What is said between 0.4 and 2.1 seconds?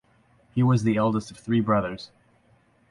He was the eldest of three brothers.